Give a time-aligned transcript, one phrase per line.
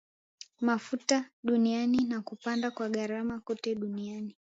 [0.61, 4.35] mafuta duniani na kupanda kwa gharama kote duniani